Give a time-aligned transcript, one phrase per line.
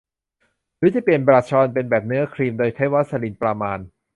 [0.77, 3.79] หรือจะเปลี่ยนบลัชออนเป็นแบบเนื้อครีมโดยใช้วาสลีนประมาณ